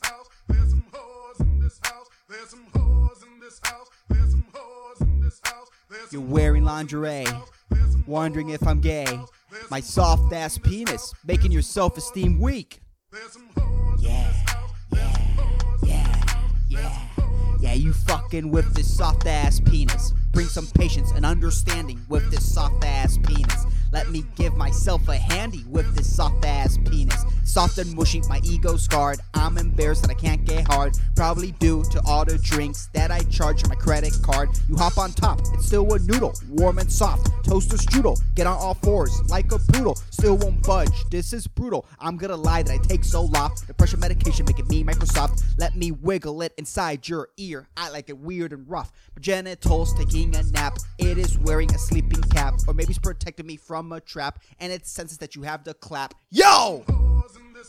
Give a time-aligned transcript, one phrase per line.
[0.00, 0.28] this house.
[0.48, 2.06] There's some whores in this house.
[2.28, 3.88] There's some whores in this house.
[4.08, 5.68] There's some whores in this house.
[6.10, 7.50] You're wearing lingerie, this house.
[7.70, 9.06] There's some wondering if I'm gay.
[9.70, 12.80] My soft ass penis making your self esteem weak.
[13.12, 14.70] There's some whores in Yeah, this house.
[14.90, 16.20] There's some whores in yeah.
[16.70, 17.00] There's yeah.
[17.60, 20.12] Yeah, you fucking with this soft ass penis.
[20.32, 23.64] Bring some patience and understanding with this soft ass penis.
[23.92, 27.24] Let me give myself a handy with this soft ass penis.
[27.44, 29.20] Soft and mushy, my ego scarred.
[29.34, 30.96] I'm embarrassed that I can't get hard.
[31.14, 34.50] Probably due to all the drinks that I charge on my credit card.
[34.68, 37.30] You hop on top, it's still a noodle, warm and soft.
[37.44, 39.96] Toaster strudel, get on all fours like a poodle.
[40.10, 41.04] Still won't budge.
[41.10, 41.86] This is brutal.
[42.00, 43.66] I'm gonna lie that I take Zoloft.
[43.66, 45.44] Depression medication making me Microsoft.
[45.58, 47.68] Let me wiggle it inside your ear.
[47.76, 48.90] I like it weird and rough.
[49.14, 50.78] My genitals taking a nap.
[50.98, 54.40] It is wearing a sleeping cap, or maybe it's protecting me from a trap.
[54.60, 56.14] And it senses that you have to clap.
[56.30, 56.84] Yo!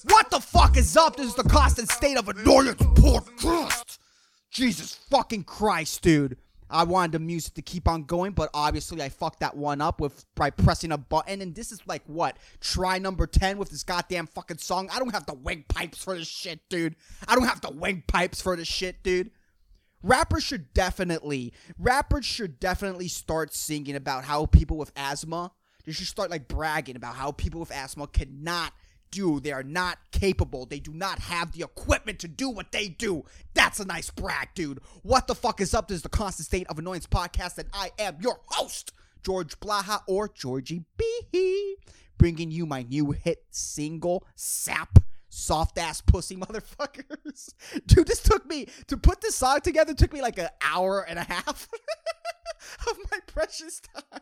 [0.04, 1.16] What the fuck is up?
[1.16, 3.98] This is the constant state of annoyance podcast.
[4.52, 6.38] Jesus fucking Christ, dude.
[6.70, 10.02] I wanted the music to keep on going, but obviously I fucked that one up
[10.02, 11.42] with by pressing a button.
[11.42, 12.38] And this is like what?
[12.60, 14.90] Try number 10 with this goddamn fucking song.
[14.92, 16.96] I don't have the wing pipes for this shit, dude.
[17.28, 19.32] I don't have the wing pipes for this shit, dude.
[20.02, 25.52] Rappers should definitely rappers should definitely start singing about how people with asthma
[25.86, 28.74] they should start like bragging about how people with asthma cannot
[29.12, 29.40] do.
[29.40, 30.66] They are not capable.
[30.66, 33.24] They do not have the equipment to do what they do.
[33.54, 34.80] That's a nice brag dude.
[35.04, 35.88] What the fuck is up?
[35.88, 38.92] This is the constant state of annoyance podcast and i am your host
[39.24, 41.78] george blaha or georgie b.
[42.18, 47.54] Bringing you my new hit single sap soft ass pussy motherfuckers.
[47.86, 51.20] Dude, this took me to put this song together took me like an hour and
[51.20, 51.68] a half
[52.88, 54.22] of my precious time.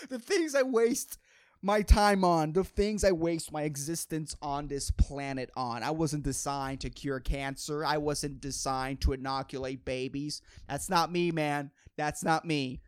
[0.08, 1.18] the things I waste
[1.62, 5.82] my time on, the things I waste my existence on this planet on.
[5.82, 7.84] I wasn't designed to cure cancer.
[7.84, 10.42] I wasn't designed to inoculate babies.
[10.68, 11.70] That's not me, man.
[11.96, 12.80] That's not me.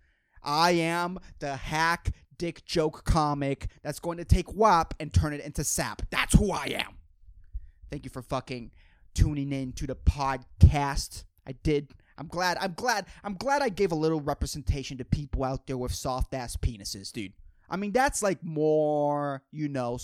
[0.42, 5.40] I am the hack dick joke comic that's going to take WAP and turn it
[5.40, 6.02] into sap.
[6.10, 6.98] That's who I am.
[7.90, 8.70] Thank you for fucking
[9.14, 11.24] tuning in to the podcast.
[11.46, 11.92] I did.
[12.16, 12.58] I'm glad.
[12.60, 13.06] I'm glad.
[13.24, 17.12] I'm glad I gave a little representation to people out there with soft ass penises,
[17.12, 17.32] dude.
[17.70, 19.98] I mean, that's like more, you know,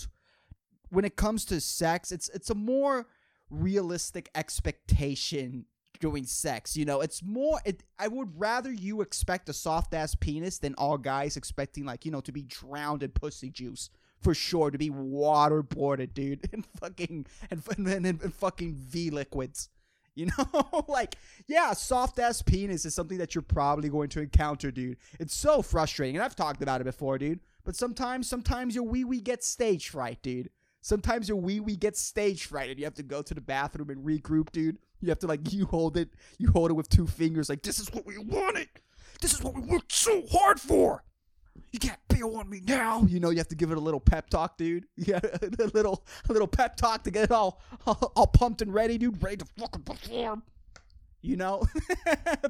[0.89, 3.07] when it comes to sex, it's it's a more
[3.49, 5.65] realistic expectation
[5.99, 6.75] doing sex.
[6.77, 7.59] You know, it's more.
[7.65, 12.05] It, I would rather you expect a soft ass penis than all guys expecting like
[12.05, 13.89] you know to be drowned in pussy juice
[14.21, 19.69] for sure to be waterboarded, dude, and fucking and and, and, and fucking V liquids.
[20.15, 21.17] You know, like
[21.47, 24.97] yeah, soft ass penis is something that you're probably going to encounter, dude.
[25.19, 27.41] It's so frustrating, and I've talked about it before, dude.
[27.65, 30.49] But sometimes, sometimes your wee wee gets stage fright, dude.
[30.81, 33.89] Sometimes your wee wee gets stage fright, and you have to go to the bathroom
[33.89, 34.77] and regroup, dude.
[35.01, 37.79] You have to like you hold it, you hold it with two fingers, like this
[37.79, 38.69] is what we wanted.
[39.21, 41.03] This is what we worked so hard for.
[41.71, 43.03] You can't bail on me now.
[43.03, 44.85] You know, you have to give it a little pep talk, dude.
[44.97, 48.73] Yeah, a little, a little pep talk to get it all, all, all pumped and
[48.73, 49.21] ready, dude.
[49.23, 50.43] Ready to fucking perform.
[51.21, 51.63] You know,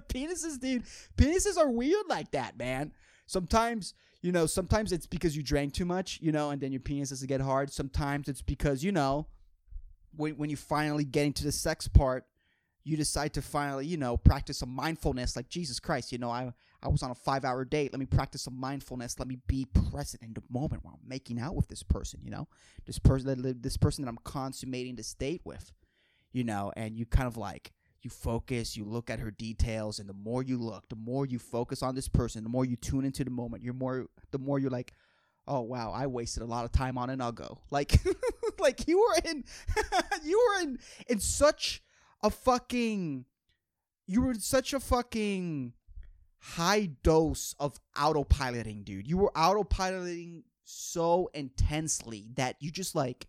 [0.10, 0.84] penises, dude.
[1.18, 2.92] Penises are weird like that, man.
[3.26, 3.94] Sometimes,
[4.26, 7.10] you know, sometimes it's because you drank too much, you know, and then your penis
[7.10, 7.72] doesn't get hard.
[7.72, 9.28] Sometimes it's because, you know,
[10.16, 12.26] when, when you finally get into the sex part,
[12.84, 15.36] you decide to finally, you know, practice some mindfulness.
[15.36, 17.94] Like Jesus Christ, you know, I I was on a five hour date.
[17.94, 19.20] Let me practice some mindfulness.
[19.20, 22.20] Let me be present in the moment while I'm making out with this person.
[22.24, 22.48] You know,
[22.88, 25.72] this person that this person that I'm consummating this date with.
[26.32, 27.74] You know, and you kind of like
[28.06, 31.40] you focus, you look at her details, and the more you look, the more you
[31.40, 33.64] focus on this person, the more you tune into the moment.
[33.64, 34.94] You're more, the more you're like,
[35.48, 37.58] oh wow, I wasted a lot of time on an uggo.
[37.72, 38.00] Like,
[38.60, 39.44] like you were in,
[40.24, 40.80] you were in
[41.10, 41.82] in such
[42.22, 43.26] a fucking,
[44.08, 45.74] you were in such a fucking
[46.40, 49.08] high dose of autopiloting, dude.
[49.08, 53.26] You were autopiloting so intensely that you just like,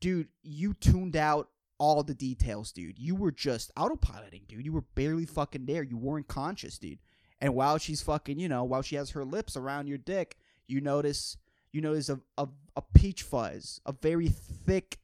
[0.00, 2.98] dude, you tuned out all the details, dude.
[2.98, 4.64] You were just autopiloting, dude.
[4.64, 5.82] You were barely fucking there.
[5.82, 6.98] You weren't conscious, dude.
[7.40, 10.36] And while she's fucking, you know, while she has her lips around your dick,
[10.66, 11.36] you notice
[11.72, 14.98] you notice a, a, a peach fuzz, a very thick,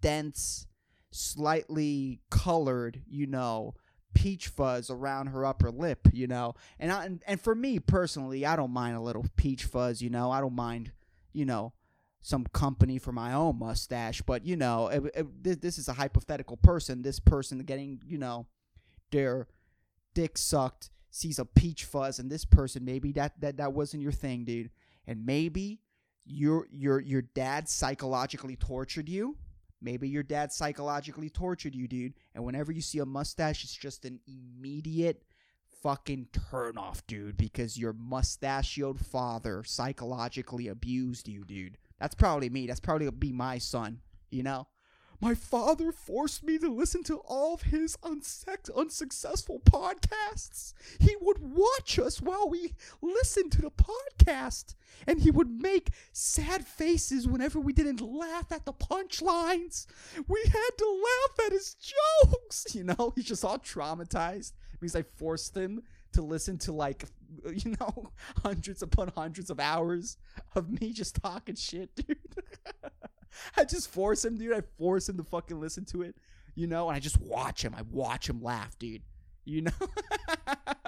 [0.00, 0.66] dense,
[1.10, 3.74] slightly colored, you know,
[4.14, 6.54] peach fuzz around her upper lip, you know.
[6.78, 10.08] And I, and, and for me personally, I don't mind a little peach fuzz, you
[10.08, 10.30] know.
[10.30, 10.92] I don't mind,
[11.32, 11.72] you know,
[12.24, 16.56] some company for my own mustache, but you know, it, it, this, is a hypothetical
[16.56, 17.02] person.
[17.02, 18.46] This person getting, you know,
[19.12, 19.46] their
[20.14, 24.12] dick sucked, sees a peach fuzz, and this person maybe that that that wasn't your
[24.12, 24.70] thing, dude.
[25.06, 25.80] And maybe
[26.24, 29.36] your your your dad psychologically tortured you
[29.84, 32.14] Maybe your dad psychologically tortured you, dude.
[32.34, 35.22] And whenever you see a mustache, it's just an immediate
[35.82, 41.76] fucking turn off, dude, because your mustachioed father psychologically abused you, dude.
[42.00, 42.66] That's probably me.
[42.66, 44.00] That's probably be my son,
[44.30, 44.66] you know?
[45.20, 50.74] My father forced me to listen to all of his unsex- unsuccessful podcasts.
[50.98, 54.74] He would watch us while we listened to the podcast,
[55.06, 59.86] and he would make sad faces whenever we didn't laugh at the punchlines.
[60.28, 62.66] We had to laugh at his jokes.
[62.74, 65.82] You know, he's just all traumatized because I forced him
[66.14, 67.04] to listen to like
[67.54, 68.10] you know
[68.42, 70.16] hundreds upon hundreds of hours
[70.56, 72.16] of me just talking shit, dude.
[73.56, 74.54] I just force him, dude.
[74.54, 76.16] I force him to fucking listen to it,
[76.54, 77.74] you know, and I just watch him.
[77.76, 79.02] I watch him laugh, dude.
[79.44, 79.72] You know?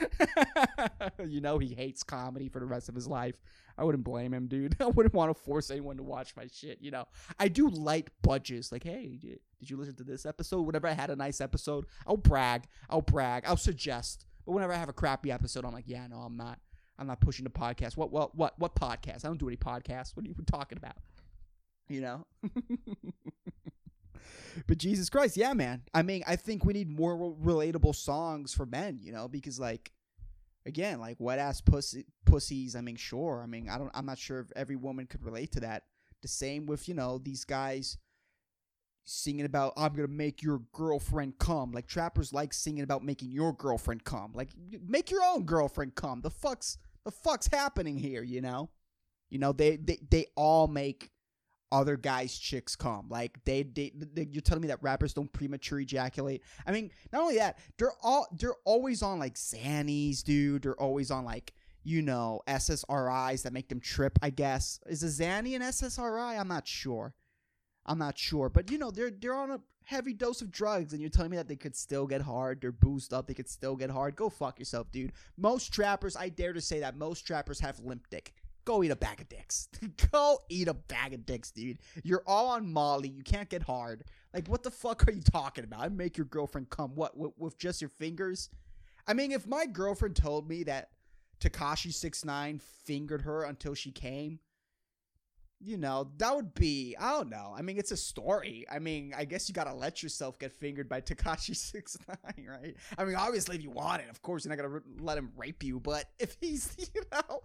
[1.26, 3.36] you know he hates comedy for the rest of his life.
[3.78, 4.76] I wouldn't blame him, dude.
[4.80, 7.06] I wouldn't want to force anyone to watch my shit, you know.
[7.38, 8.70] I do light budges.
[8.70, 10.62] Like, hey, did you listen to this episode?
[10.62, 12.64] Whenever I had a nice episode, I'll brag.
[12.90, 13.44] I'll brag.
[13.46, 14.26] I'll suggest.
[14.44, 16.58] But whenever I have a crappy episode, I'm like, yeah, no, I'm not.
[16.98, 17.96] I'm not pushing the podcast.
[17.96, 19.24] What what what what podcast?
[19.24, 20.14] I don't do any podcasts.
[20.14, 20.96] What are you talking about?
[21.88, 22.26] You know?
[24.66, 25.82] but Jesus Christ, yeah, man.
[25.94, 29.92] I mean, I think we need more relatable songs for men, you know, because like
[30.66, 33.40] again, like wet ass pussy pussies, I mean, sure.
[33.42, 35.84] I mean, I don't I'm not sure if every woman could relate to that.
[36.22, 37.98] The same with, you know, these guys
[39.04, 41.72] singing about I'm gonna make your girlfriend come.
[41.72, 44.32] Like trappers like singing about making your girlfriend come.
[44.34, 44.50] Like
[44.86, 46.20] make your own girlfriend come.
[46.20, 48.70] The fuck's the fuck's happening here, you know?
[49.30, 51.10] You know, they they, they all make
[51.72, 53.06] other guys' chicks come.
[53.08, 56.42] Like they, they, they, you're telling me that rappers don't premature ejaculate.
[56.66, 60.62] I mean, not only that, they're all they're always on like Xannies, dude.
[60.62, 64.18] They're always on like you know SSRIs that make them trip.
[64.22, 66.38] I guess is a Xanny an SSRI?
[66.38, 67.14] I'm not sure.
[67.84, 71.00] I'm not sure, but you know they're they're on a heavy dose of drugs, and
[71.00, 72.60] you're telling me that they could still get hard.
[72.60, 73.26] They're boosted up.
[73.26, 74.14] They could still get hard.
[74.14, 75.12] Go fuck yourself, dude.
[75.36, 78.32] Most trappers, I dare to say that most trappers have limp dick.
[78.64, 79.68] Go eat a bag of dicks.
[80.12, 81.78] Go eat a bag of dicks, dude.
[82.04, 83.08] You're all on Molly.
[83.08, 84.04] You can't get hard.
[84.32, 85.80] Like, what the fuck are you talking about?
[85.80, 86.94] I make your girlfriend come.
[86.94, 88.50] What, with, with just your fingers?
[89.06, 90.90] I mean, if my girlfriend told me that
[91.40, 94.38] Tekashi Six Nine fingered her until she came,
[95.64, 97.54] you know, that would be I don't know.
[97.56, 98.64] I mean, it's a story.
[98.70, 102.76] I mean, I guess you gotta let yourself get fingered by Tekashi Six Nine, right?
[102.98, 105.62] I mean, obviously, if you want it, of course, you're not gonna let him rape
[105.62, 105.80] you.
[105.80, 107.42] But if he's, you know,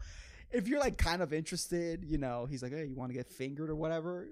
[0.51, 3.29] if you're like kind of interested, you know, he's like, hey, you want to get
[3.29, 4.27] fingered or whatever,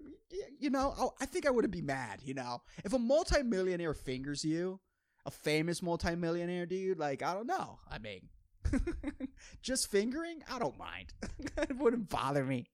[0.60, 2.20] you know, I think I wouldn't be mad.
[2.24, 4.80] You know, if a multimillionaire fingers you,
[5.26, 7.80] a famous multimillionaire dude, like I don't know.
[7.90, 8.30] I mean,
[9.62, 11.14] just fingering, I don't mind.
[11.58, 12.70] it wouldn't bother me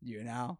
[0.00, 0.58] you know?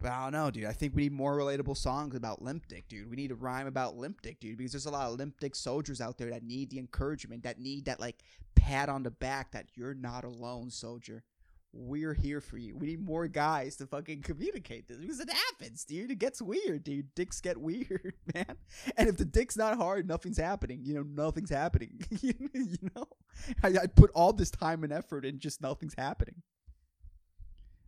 [0.00, 0.66] But I don't know, dude.
[0.66, 3.08] I think we need more relatable songs about limp dick, dude.
[3.08, 5.54] We need a rhyme about limp dick, dude, because there's a lot of limp dick
[5.54, 8.22] soldiers out there that need the encouragement, that need that like
[8.54, 11.24] pat on the back that you're not alone, soldier.
[11.72, 12.76] We're here for you.
[12.76, 16.10] We need more guys to fucking communicate this because it happens, dude.
[16.10, 17.14] It gets weird, dude.
[17.14, 18.56] Dicks get weird, man.
[18.96, 20.80] And if the dick's not hard, nothing's happening.
[20.84, 22.00] You know, nothing's happening.
[22.20, 22.34] you
[22.94, 23.06] know,
[23.62, 26.42] I, I put all this time and effort and just nothing's happening.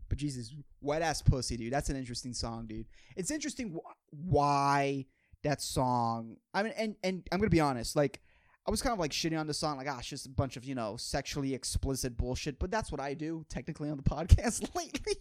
[0.09, 1.73] But Jesus, wet ass pussy, dude.
[1.73, 2.87] That's an interesting song, dude.
[3.17, 5.07] It's interesting wh- why
[5.43, 6.37] that song.
[6.55, 8.21] I mean, and and I'm gonna be honest, like.
[8.67, 10.59] I was kind of like shitting on the song, like, ah, it's just a bunch
[10.59, 12.59] of, you know, sexually explicit bullshit.
[12.59, 15.15] But that's what I do technically on the podcast lately.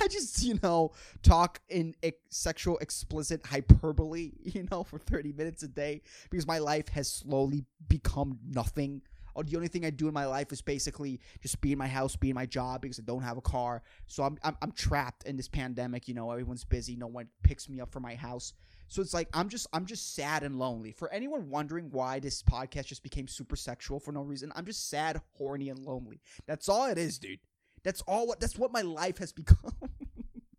[0.00, 0.92] I just, you know,
[1.24, 6.58] talk in ex- sexual explicit hyperbole, you know, for 30 minutes a day because my
[6.58, 9.02] life has slowly become nothing
[9.42, 12.16] The only thing I do in my life is basically just be in my house,
[12.16, 13.82] be in my job because I don't have a car.
[14.06, 16.08] So I'm, I'm, I'm trapped in this pandemic.
[16.08, 16.96] You know, everyone's busy.
[16.96, 18.52] No one picks me up from my house.
[18.88, 20.90] So it's like I'm just I'm just sad and lonely.
[20.90, 24.90] For anyone wondering why this podcast just became super sexual for no reason, I'm just
[24.90, 26.20] sad, horny, and lonely.
[26.46, 27.38] That's all it is, dude.
[27.84, 29.72] That's all what that's what my life has become.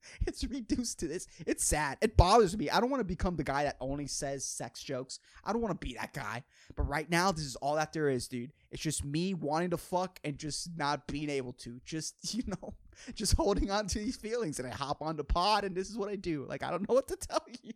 [0.27, 1.27] it's reduced to this.
[1.45, 1.97] It's sad.
[2.01, 2.69] It bothers me.
[2.69, 5.19] I don't want to become the guy that only says sex jokes.
[5.43, 6.43] I don't want to be that guy.
[6.75, 8.53] But right now, this is all that there is, dude.
[8.71, 11.79] It's just me wanting to fuck and just not being able to.
[11.85, 12.73] Just, you know,
[13.13, 14.59] just holding on to these feelings.
[14.59, 16.45] And I hop on the pod and this is what I do.
[16.47, 17.73] Like, I don't know what to tell you.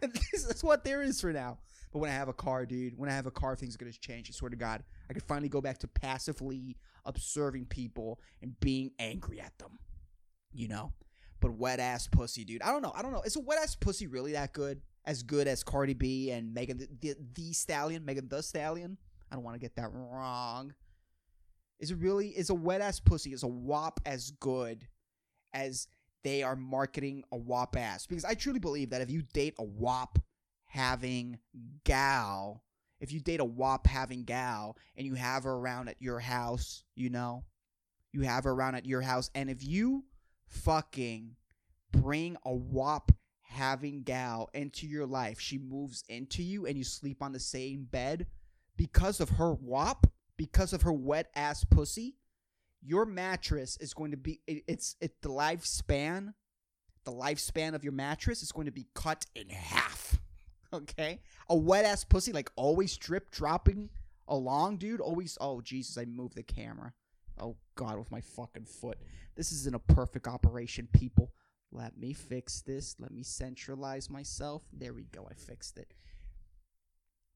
[0.00, 1.58] And this is what there is for now.
[1.92, 3.92] But when I have a car, dude, when I have a car, things are going
[3.92, 4.28] to change.
[4.28, 4.82] I swear to God.
[5.08, 9.78] I can finally go back to passively observing people and being angry at them.
[10.52, 10.92] You know?
[11.44, 12.62] But wet ass pussy, dude.
[12.62, 12.92] I don't know.
[12.96, 13.20] I don't know.
[13.20, 14.80] Is a wet ass pussy really that good?
[15.04, 18.96] As good as Cardi B and Megan the, the, the Stallion, Megan the Stallion?
[19.30, 20.72] I don't want to get that wrong.
[21.78, 24.88] Is it really is a wet ass pussy is a WAP as good
[25.52, 25.86] as
[26.22, 28.06] they are marketing a WAP ass.
[28.06, 30.18] Because I truly believe that if you date a WAP
[30.64, 31.40] having
[31.84, 32.64] gal,
[33.00, 36.84] if you date a WAP having gal and you have her around at your house,
[36.96, 37.44] you know,
[38.14, 40.04] you have her around at your house, and if you
[40.46, 41.36] fucking
[41.92, 47.22] bring a WAP having gal into your life, she moves into you and you sleep
[47.22, 48.26] on the same bed
[48.76, 52.16] because of her WAP, because of her wet ass pussy,
[52.82, 56.34] your mattress is going to be it, it's it the lifespan
[57.04, 60.18] the lifespan of your mattress is going to be cut in half
[60.72, 61.20] okay?
[61.48, 63.88] A wet ass pussy like always drip dropping
[64.26, 66.94] along dude always oh jesus i moved the camera
[67.38, 68.98] oh god with my fucking foot
[69.36, 71.32] this isn't a perfect operation people
[71.72, 75.94] let me fix this let me centralize myself there we go i fixed it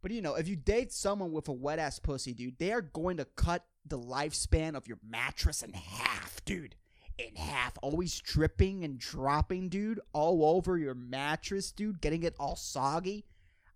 [0.00, 2.82] but you know, if you date someone with a wet ass pussy, dude, they are
[2.82, 6.76] going to cut the lifespan of your mattress in half, dude.
[7.18, 7.76] In half.
[7.82, 13.24] Always dripping and dropping, dude, all over your mattress, dude, getting it all soggy.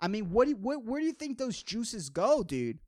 [0.01, 2.79] I mean, what do you, what, where do you think those juices go, dude?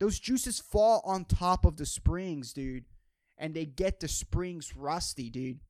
[0.00, 2.84] Those juices fall on top of the springs, dude,
[3.36, 5.60] and they get the springs rusty, dude.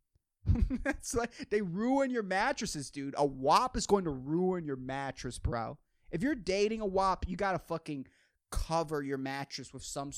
[0.87, 3.15] It's like they ruin your mattresses, dude.
[3.19, 5.79] A WAP is going to ruin your mattress, bro.
[6.11, 8.07] If you're dating a WAP, you gotta fucking
[8.51, 10.11] cover your mattress with some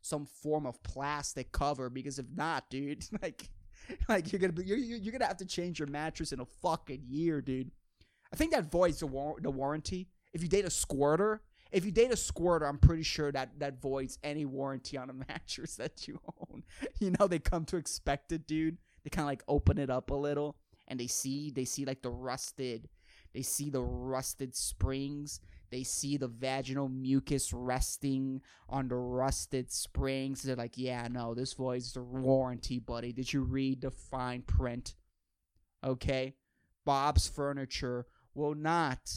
[0.00, 3.48] some form of plastic cover because if not, dude, like
[4.08, 7.02] like you're gonna be you're you're gonna have to change your mattress in a fucking
[7.06, 7.70] year, dude.
[8.32, 10.08] I think that voids the, war- the warranty.
[10.32, 11.42] If you date a squirter,
[11.74, 15.12] if you date a squirter, I'm pretty sure that that voids any warranty on a
[15.28, 16.62] mattress that you own.
[17.00, 18.78] You know, they come to expect it, dude.
[19.02, 20.56] They kind of like open it up a little
[20.88, 22.88] and they see they see like the rusted
[23.34, 25.40] they see the rusted springs.
[25.70, 30.42] They see the vaginal mucus resting on the rusted springs.
[30.42, 33.12] They're like, yeah, no, this voids the warranty, buddy.
[33.12, 34.94] Did you read the fine print?
[35.82, 36.36] Okay.
[36.84, 39.10] Bob's Furniture will not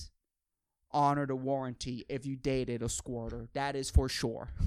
[0.91, 3.47] honor the warranty if you dated a squirter.
[3.53, 4.49] That is for sure.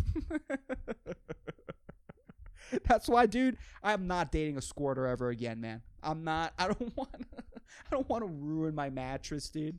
[2.85, 5.83] That's why, dude, I'm not dating a squirter ever again, man.
[6.03, 6.53] I'm not.
[6.59, 7.27] I don't want.
[7.37, 9.79] I don't want to ruin my mattress, dude.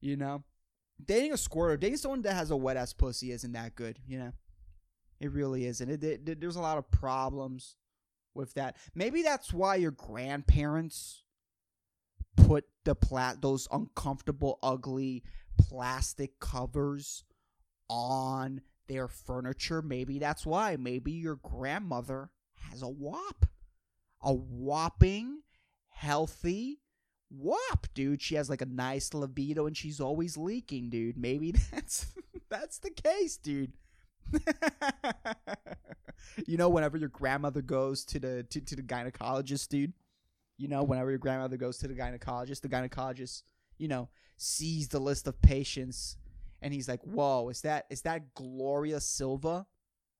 [0.00, 0.44] You know,
[1.04, 3.98] dating a squirter, dating someone that has a wet ass pussy isn't that good.
[4.06, 4.32] You know,
[5.20, 5.90] it really isn't.
[5.90, 7.76] It, it, there's a lot of problems
[8.34, 8.76] with that.
[8.94, 11.24] Maybe that's why your grandparents
[12.46, 15.22] put the pla- those uncomfortable, ugly
[15.58, 17.24] plastic covers
[17.88, 19.82] on their furniture.
[19.82, 20.76] Maybe that's why.
[20.76, 22.30] Maybe your grandmother
[22.70, 23.46] has a WAP.
[24.20, 25.42] A whopping,
[25.90, 26.80] healthy
[27.30, 28.22] WAP, dude.
[28.22, 31.16] She has like a nice libido and she's always leaking, dude.
[31.16, 32.06] Maybe that's
[32.48, 33.72] that's the case, dude.
[36.46, 39.92] you know, whenever your grandmother goes to the to, to the gynecologist, dude.
[40.58, 43.42] You know, whenever your grandmother goes to the gynecologist, the gynecologist,
[43.78, 46.16] you know, sees the list of patients
[46.60, 49.66] and he's like, "Whoa, is that is that Gloria Silva?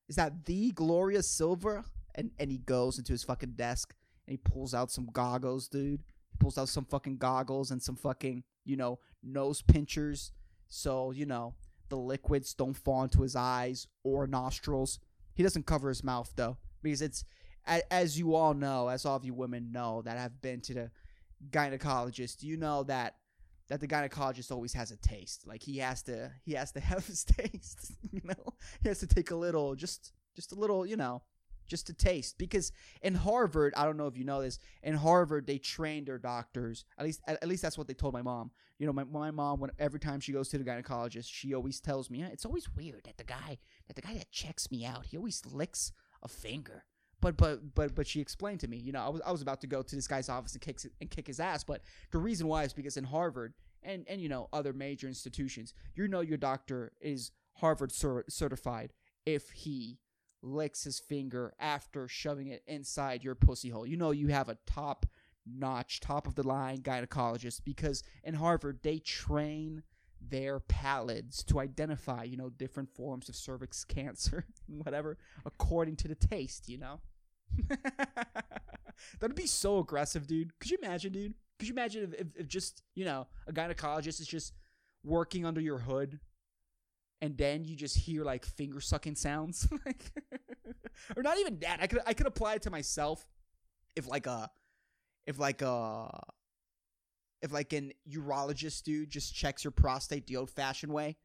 [0.09, 3.95] Is that the Gloria Silva?" And and he goes into his fucking desk
[4.27, 6.03] and he pulls out some goggles, dude.
[6.31, 10.33] He pulls out some fucking goggles and some fucking, you know, nose pinchers
[10.69, 11.55] so, you know,
[11.89, 15.01] the liquids don't fall into his eyes or nostrils.
[15.35, 17.25] He doesn't cover his mouth though because it's
[17.91, 20.91] as you all know, as all of you women know that have been to the
[21.51, 23.17] gynecologist, you know that
[23.69, 25.47] that the gynecologist always has a taste.
[25.47, 28.55] Like he has to he has to have his taste, you know.
[28.83, 31.23] He has to take a little just just a little, you know,
[31.67, 32.73] just a taste because
[33.03, 36.85] in Harvard, I don't know if you know this, in Harvard they train their doctors.
[36.99, 38.51] At least at, at least that's what they told my mom.
[38.79, 41.81] You know, my my mom when every time she goes to the gynecologist, she always
[41.81, 45.07] tells me, "It's always weird that the guy that the guy that checks me out,
[45.07, 46.85] he always licks a finger."
[47.21, 49.61] But but but but she explained to me, you know, I was I was about
[49.63, 51.83] to go to this guy's office and kick and kick his ass, but
[52.13, 56.07] the reason why is because in Harvard and and you know other major institutions, you
[56.07, 58.93] know your doctor is Harvard cer- certified
[59.27, 59.99] if he
[60.43, 63.87] licks his finger after shoving it inside your pussy hole.
[63.87, 65.07] You know you have a top
[65.45, 69.83] notch, top of the line gynecologist because in Harvard they train
[70.21, 76.15] their palates to identify, you know, different forms of cervix cancer, whatever, according to the
[76.15, 77.01] taste, you know?
[79.21, 80.59] That'd be so aggressive, dude.
[80.59, 81.35] Could you imagine, dude?
[81.59, 84.53] Could you imagine if, if, if just, you know, a gynecologist is just
[85.05, 86.21] working under your hood
[87.21, 89.69] and then you just hear like finger sucking sounds?
[89.87, 90.13] like
[91.17, 91.79] or not even that.
[91.81, 93.27] I could I could apply it to myself
[93.97, 94.51] if like a
[95.27, 96.21] if like a
[97.43, 101.17] if like an urologist dude just checks your prostate the old fashioned way,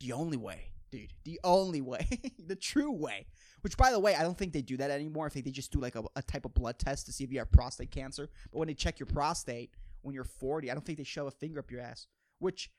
[0.00, 2.06] the only way, dude, the only way,
[2.46, 3.26] the true way
[3.62, 5.26] Which, by the way, I don't think they do that anymore.
[5.26, 7.32] I think they just do like a, a type of blood test to see if
[7.32, 8.28] you have prostate cancer.
[8.52, 9.70] But when they check your prostate
[10.02, 12.06] when you're 40, I don't think they shove a finger up your ass.
[12.38, 12.70] Which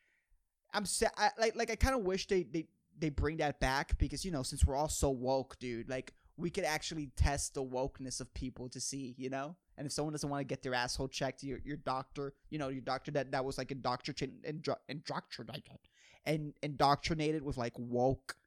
[0.74, 2.67] I'm sa- I, like, like I kind of wish they they
[2.98, 6.50] they bring that back because you know since we're all so woke, dude, like we
[6.50, 9.55] could actually test the wokeness of people to see, you know.
[9.77, 12.69] And if someone doesn't want to get their asshole checked, your your doctor, you know,
[12.69, 15.79] your doctor that that was like indoctrinated, indoctrinated,
[16.25, 18.38] and indoctrinated with like woke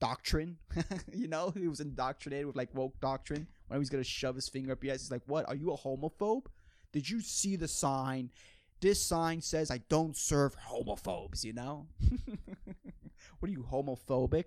[0.00, 0.58] doctrine.
[1.12, 3.46] you know, he was indoctrinated with like woke doctrine.
[3.68, 5.48] When he was gonna shove his finger up your ass, he's like, "What?
[5.48, 6.46] Are you a homophobe?
[6.92, 8.30] Did you see the sign?
[8.80, 11.44] This sign says I don't serve homophobes.
[11.44, 11.86] You know?
[13.38, 14.44] what are you homophobic?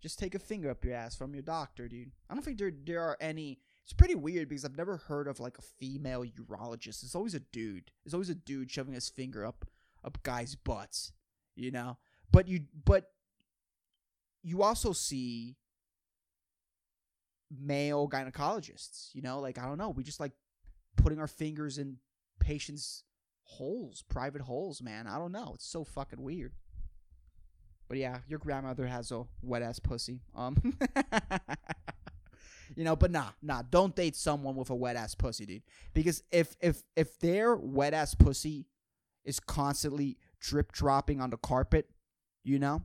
[0.00, 2.12] Just take a finger up your ass from your doctor, dude.
[2.28, 3.58] I don't think there there are any.
[3.84, 7.02] It's pretty weird because I've never heard of like a female urologist.
[7.02, 7.90] It's always a dude.
[8.04, 9.66] It's always a dude shoving his finger up
[10.04, 11.12] up guys' butts.
[11.54, 11.98] You know,
[12.32, 13.10] but you but
[14.42, 15.56] you also see
[17.50, 19.14] male gynecologists.
[19.14, 20.32] You know, like I don't know, we just like
[20.96, 21.96] putting our fingers in
[22.38, 23.04] patients'
[23.42, 25.06] holes, private holes, man.
[25.06, 25.52] I don't know.
[25.54, 26.54] It's so fucking weird.
[27.90, 30.20] But yeah, your grandmother has a wet ass pussy.
[30.36, 30.56] Um,
[32.76, 33.62] you know, but nah, nah.
[33.68, 35.62] Don't date someone with a wet ass pussy, dude.
[35.92, 38.68] Because if if if their wet ass pussy
[39.24, 41.90] is constantly drip dropping on the carpet,
[42.44, 42.82] you know,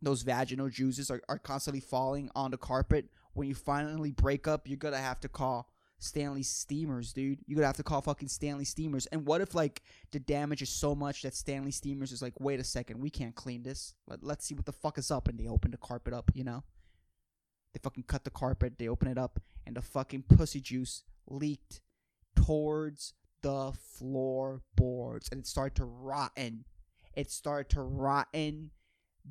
[0.00, 3.06] those vaginal juices are, are constantly falling on the carpet.
[3.32, 7.38] When you finally break up, you're gonna have to call Stanley Steemers, dude.
[7.46, 9.06] You're gonna have to call fucking Stanley Steemers.
[9.10, 12.60] And what if like the damage is so much that Stanley Steemers is like, wait
[12.60, 13.94] a second, we can't clean this.
[14.06, 15.28] Let, let's see what the fuck is up.
[15.28, 16.64] And they open the carpet up, you know?
[17.72, 21.82] They fucking cut the carpet, they open it up, and the fucking pussy juice leaked
[22.34, 23.12] towards
[23.42, 25.28] the floorboards.
[25.30, 26.64] And it started to rotten.
[27.14, 28.70] It started to rotten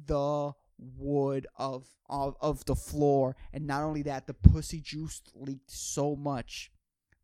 [0.06, 3.36] the wood of, of of the floor.
[3.54, 6.72] And not only that the pussy juice leaked so much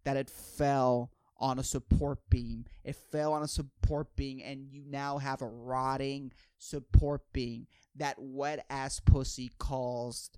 [0.04, 2.66] that it fell on a support beam.
[2.84, 8.16] It fell on a support beam and you now have a rotting support beam that
[8.20, 10.38] wet ass pussy caused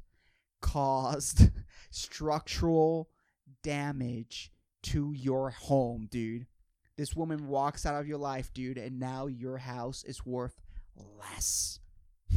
[0.61, 1.49] caused
[1.91, 3.09] structural
[3.61, 4.49] damage
[4.81, 6.47] to your home dude.
[6.95, 10.61] This woman walks out of your life dude and now your house is worth
[10.95, 11.79] less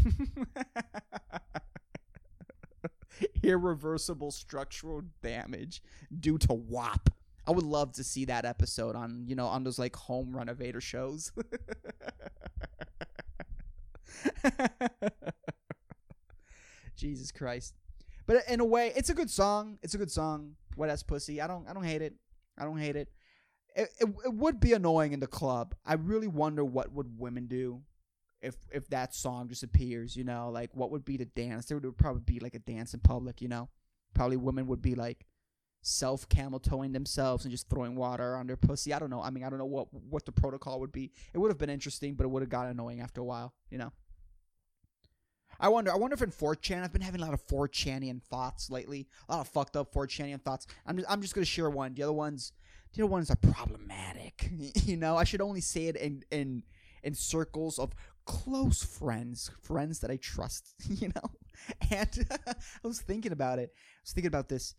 [3.42, 5.82] Irreversible structural damage
[6.20, 7.10] due to WAP.
[7.46, 10.80] I would love to see that episode on, you know, on those like home renovator
[10.80, 11.30] shows.
[16.96, 17.74] Jesus Christ.
[18.26, 19.78] But in a way, it's a good song.
[19.82, 20.56] It's a good song.
[20.74, 21.40] What ass pussy.
[21.40, 22.14] I don't I don't hate it.
[22.58, 23.08] I don't hate it.
[23.76, 24.08] It, it.
[24.24, 25.76] it would be annoying in the club.
[25.84, 27.82] I really wonder what would women do
[28.42, 31.66] if if that song just appears, you know, like what would be the dance?
[31.66, 33.68] There would probably be like a dance in public, you know.
[34.14, 35.26] Probably women would be like
[35.82, 38.92] self camel toeing themselves and just throwing water on their pussy.
[38.92, 39.22] I don't know.
[39.22, 41.12] I mean, I don't know what what the protocol would be.
[41.32, 43.78] It would have been interesting, but it would have got annoying after a while, you
[43.78, 43.92] know.
[45.58, 45.92] I wonder.
[45.92, 49.08] I wonder if in 4chan, I've been having a lot of 4chanian thoughts lately.
[49.28, 50.66] A lot of fucked up 4chanian thoughts.
[50.86, 51.94] I'm just, I'm just gonna share one.
[51.94, 52.52] The other ones,
[52.92, 54.50] the other ones are problematic.
[54.84, 56.62] you know, I should only say it in in
[57.02, 57.94] in circles of
[58.26, 61.30] close friends, friends that I trust, you know?
[61.90, 62.54] And I
[62.86, 63.72] was thinking about it.
[63.74, 64.74] I was thinking about this.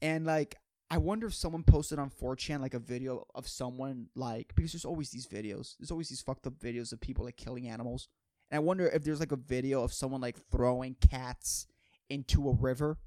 [0.00, 0.56] And like,
[0.90, 4.84] I wonder if someone posted on 4chan like a video of someone like, because there's
[4.84, 5.76] always these videos.
[5.78, 8.08] There's always these fucked up videos of people like killing animals.
[8.50, 11.66] And I wonder if there's like a video of someone like throwing cats
[12.08, 12.98] into a river,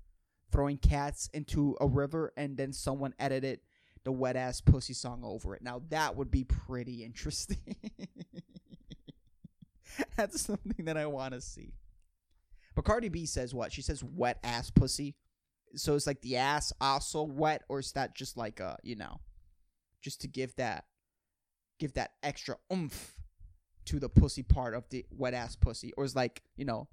[0.51, 3.61] throwing cats into a river, and then someone edited
[4.03, 5.61] the wet ass pussy song over it.
[5.61, 7.75] Now that would be pretty interesting.
[10.17, 11.73] That's something that I want to see.
[12.75, 13.71] But Cardi B says what?
[13.71, 15.15] She says wet ass pussy.
[15.75, 19.19] So it's like the ass also wet, or is that just like a you know,
[20.01, 20.85] just to give that,
[21.79, 23.15] give that extra oomph
[23.85, 26.87] to the pussy part of the wet ass pussy, or is like you know,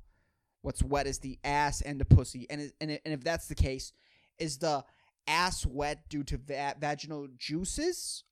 [0.62, 3.92] what's wet is the ass and the pussy, and and and if that's the case,
[4.38, 4.84] is the
[5.26, 8.24] ass wet due to va- vaginal juices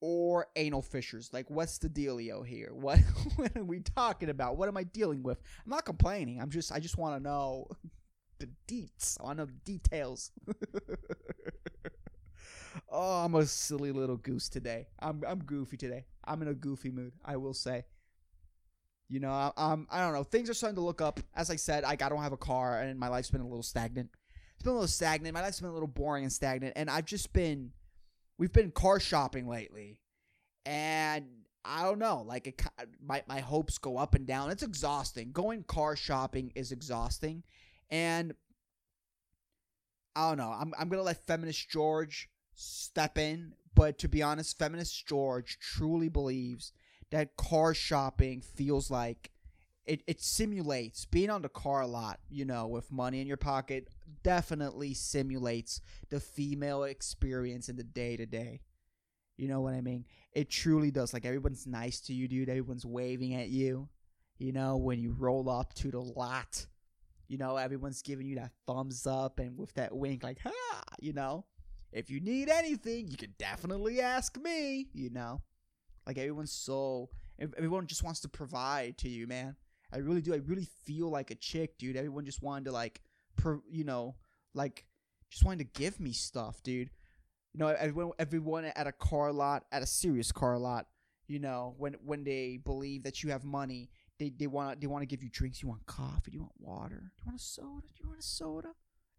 [0.00, 1.30] or anal fissures.
[1.32, 2.72] Like, what's the dealio here?
[2.78, 3.00] What
[3.36, 4.56] what are we talking about?
[4.56, 5.38] What am I dealing with?
[5.64, 6.40] I'm not complaining.
[6.40, 7.66] I'm just I just want to know
[8.38, 9.20] the deets.
[9.20, 10.30] I want to know the details.
[12.90, 14.86] oh, I'm a silly little goose today.
[15.00, 16.06] I'm I'm goofy today.
[16.24, 17.12] I'm in a goofy mood.
[17.24, 17.84] I will say.
[19.10, 20.22] You know, I, I'm I don't know.
[20.22, 21.20] Things are starting to look up.
[21.34, 23.62] As I said, I, I don't have a car, and my life's been a little
[23.62, 24.10] stagnant.
[24.54, 25.34] It's been a little stagnant.
[25.34, 27.72] My life's been a little boring and stagnant, and I've just been
[28.38, 29.98] we've been car shopping lately,
[30.64, 31.26] and
[31.64, 32.62] I don't know, like it,
[33.04, 34.50] my my hopes go up and down.
[34.50, 35.32] It's exhausting.
[35.32, 37.42] Going car shopping is exhausting,
[37.90, 38.34] And
[40.16, 40.50] I don't know.
[40.50, 46.08] I'm I'm gonna let feminist George step in, but to be honest, feminist George truly
[46.08, 46.72] believes
[47.10, 49.30] that car shopping feels like
[49.88, 53.38] it, it simulates being on the car a lot, you know, with money in your
[53.38, 53.88] pocket,
[54.22, 58.60] definitely simulates the female experience in the day to day.
[59.38, 60.04] You know what I mean?
[60.32, 61.14] It truly does.
[61.14, 62.50] Like everyone's nice to you, dude.
[62.50, 63.88] Everyone's waving at you.
[64.38, 66.66] You know, when you roll up to the lot,
[67.26, 71.14] you know, everyone's giving you that thumbs up and with that wink, like, ha, you
[71.14, 71.46] know.
[71.92, 75.40] If you need anything, you can definitely ask me, you know.
[76.06, 79.56] Like everyone's so everyone just wants to provide to you, man.
[79.92, 80.34] I really do.
[80.34, 81.96] I really feel like a chick, dude.
[81.96, 83.00] Everyone just wanted to like,
[83.36, 84.16] per, you know,
[84.54, 84.84] like
[85.30, 86.90] just wanted to give me stuff, dude.
[87.54, 90.86] You know, everyone, everyone at a car lot, at a serious car lot,
[91.26, 95.02] you know, when when they believe that you have money, they they want they want
[95.02, 95.62] to give you drinks.
[95.62, 96.30] You want coffee?
[96.30, 97.12] Do you want water?
[97.16, 97.86] Do you want a soda?
[97.86, 98.68] Do you want a soda?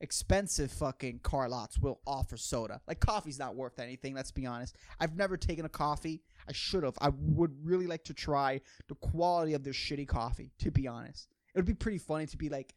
[0.02, 2.82] Expensive fucking car lots will offer soda.
[2.88, 4.76] Like coffee's not worth anything, let's be honest.
[5.00, 6.22] I've never taken a coffee.
[6.48, 6.98] I should have.
[7.02, 11.28] I would really like to try the quality of their shitty coffee, to be honest.
[11.54, 12.74] It would be pretty funny to be like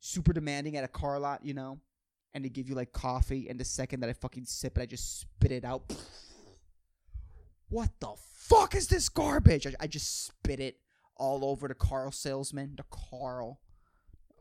[0.00, 1.78] super demanding at a car lot, you know,
[2.34, 4.86] and to give you like coffee and the second that I fucking sip it, I
[4.86, 5.82] just spit it out.
[7.72, 9.64] What the fuck is this garbage?
[9.64, 10.80] I, I just spit it
[11.16, 13.60] all over the Carl salesman, the Carl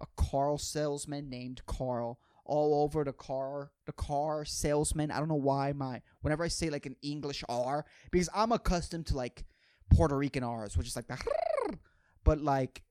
[0.02, 5.12] a car salesman named Carl all over the car the car salesman.
[5.12, 9.08] I don't know why my whenever I say like an English R because I'm accustomed
[9.08, 9.46] to like
[9.90, 11.18] Puerto Rican R's, which is like the
[12.24, 12.84] but like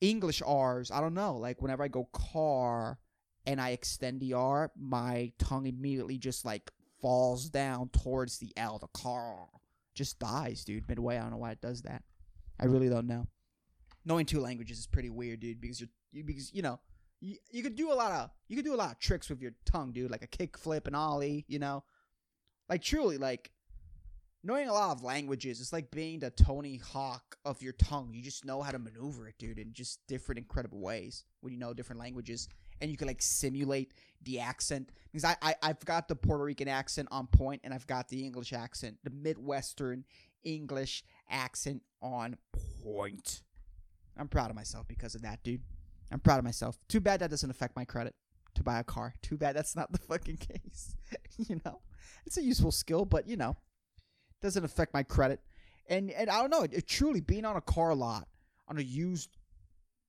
[0.00, 1.36] English R's, I don't know.
[1.36, 2.98] Like whenever I go car
[3.46, 8.78] and I extend the R, my tongue immediately just like falls down towards the L.
[8.78, 9.48] The car
[9.94, 10.88] just dies, dude.
[10.88, 12.02] Midway, I don't know why it does that.
[12.60, 13.26] I really don't know.
[14.04, 16.80] Knowing two languages is pretty weird, dude, because you're you, because you know
[17.20, 19.40] you, you could do a lot of you could do a lot of tricks with
[19.40, 21.84] your tongue, dude, like a kick flip and ollie, you know,
[22.68, 23.50] like truly like
[24.42, 28.10] knowing a lot of languages it's like being the Tony Hawk of your tongue.
[28.12, 31.58] You just know how to maneuver it, dude, in just different incredible ways when you
[31.58, 32.48] know different languages.
[32.80, 36.68] And you can like simulate the accent because I, I I've got the Puerto Rican
[36.68, 40.04] accent on point, and I've got the English accent, the Midwestern
[40.42, 42.36] English accent on
[42.82, 43.42] point.
[44.18, 45.62] I'm proud of myself because of that, dude.
[46.12, 46.78] I'm proud of myself.
[46.88, 48.14] Too bad that doesn't affect my credit
[48.54, 49.14] to buy a car.
[49.22, 50.96] Too bad that's not the fucking case.
[51.36, 51.80] you know,
[52.26, 53.56] it's a useful skill, but you know,
[54.42, 55.40] doesn't affect my credit.
[55.88, 56.62] And and I don't know.
[56.62, 58.28] It, it truly being on a car lot,
[58.68, 59.30] on a used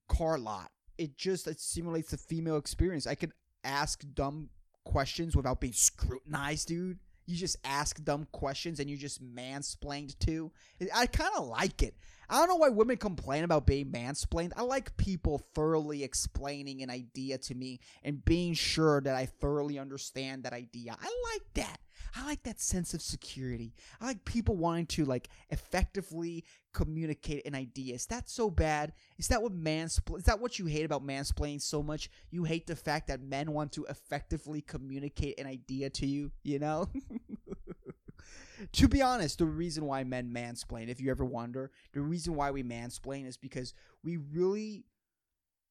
[0.08, 3.06] car lot, it just it simulates the female experience.
[3.06, 3.32] I could
[3.64, 4.50] ask dumb
[4.84, 6.98] questions without being scrutinized, dude.
[7.26, 10.52] You just ask dumb questions and you just mansplained to.
[10.94, 11.96] I kind of like it.
[12.28, 14.52] I don't know why women complain about being mansplained.
[14.56, 19.78] I like people thoroughly explaining an idea to me and being sure that I thoroughly
[19.78, 20.96] understand that idea.
[21.00, 21.80] I like that.
[22.14, 23.74] I like that sense of security.
[24.00, 27.94] I like people wanting to like effectively communicate an idea.
[27.94, 28.92] Is that so bad?
[29.18, 30.18] Is that what mansplain?
[30.18, 32.10] Is that what you hate about mansplaining so much?
[32.30, 36.32] You hate the fact that men want to effectively communicate an idea to you.
[36.42, 36.88] You know.
[38.72, 42.50] to be honest, the reason why men mansplain, if you ever wonder, the reason why
[42.50, 44.84] we mansplain is because we really,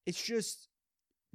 [0.06, 0.70] it's just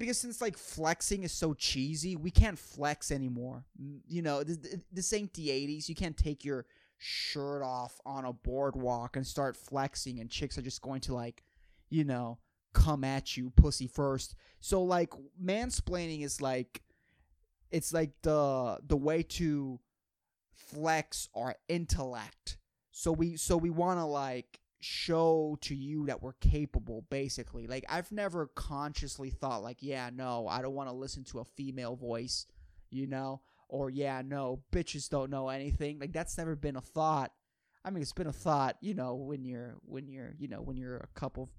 [0.01, 3.67] because since like flexing is so cheesy, we can't flex anymore.
[4.09, 4.59] You know, this,
[4.91, 5.89] this ain't the 80s.
[5.89, 6.65] You can't take your
[6.97, 11.45] shirt off on a boardwalk and start flexing, and chicks are just going to like,
[11.91, 12.39] you know,
[12.73, 14.35] come at you pussy first.
[14.61, 15.11] So like
[15.41, 16.83] mansplaining is like
[17.71, 19.81] it's like the the way to
[20.55, 22.57] flex our intellect.
[22.91, 27.67] So we so we want to like show to you that we're capable basically.
[27.67, 31.45] Like I've never consciously thought like, yeah, no, I don't want to listen to a
[31.45, 32.47] female voice,
[32.91, 33.43] you know?
[33.69, 35.99] Or yeah, no, bitches don't know anything.
[35.99, 37.33] Like that's never been a thought.
[37.85, 40.77] I mean, it's been a thought, you know, when you're when you're, you know, when
[40.77, 41.51] you're a couple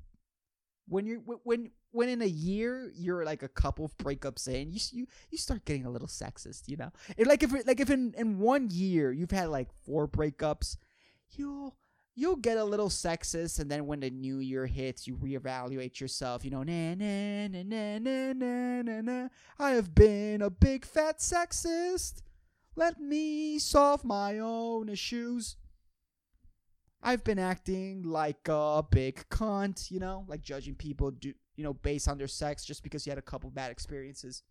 [0.88, 4.80] when you're when when in a year you're like a couple of breakups in, you
[4.92, 6.92] you you start getting a little sexist, you know.
[7.18, 10.78] It, like if like if in in one year you've had like four breakups,
[11.32, 11.76] you'll
[12.16, 16.44] you'll get a little sexist, and then when the new year hits, you reevaluate yourself.
[16.44, 19.28] You know, na na na na na na na na.
[19.58, 22.22] I have been a big fat sexist.
[22.76, 25.58] Let me solve my own issues.
[27.04, 31.74] I've been acting like a big cunt, you know, like judging people do, you know,
[31.74, 34.44] based on their sex just because you had a couple bad experiences.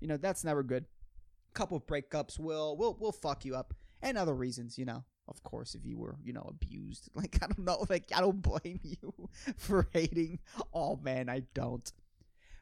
[0.00, 0.84] You know, that's never good.
[0.84, 5.04] A couple of breakups will will will fuck you up, and other reasons, you know.
[5.28, 8.42] Of course, if you were, you know, abused, like I don't know, like I don't
[8.42, 11.28] blame you for hating oh, all men.
[11.28, 11.90] I don't.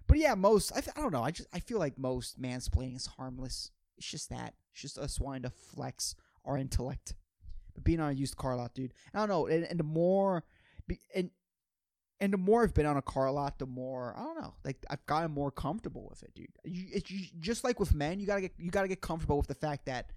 [0.06, 1.22] But yeah, most I, I don't know.
[1.22, 3.70] I just I feel like most mansplaining is harmless.
[3.96, 4.54] It's just that.
[4.72, 7.14] It's just us wanting to flex our intellect.
[7.74, 8.94] But being on a used car lot, dude.
[9.12, 9.46] I don't know.
[9.46, 10.44] And, and the more,
[11.14, 11.30] and
[12.20, 14.54] and the more I've been on a car lot, the more I don't know.
[14.64, 16.48] Like I've gotten more comfortable with it, dude.
[16.64, 18.20] You, it's you, just like with men.
[18.20, 20.10] You gotta get you gotta get comfortable with the fact that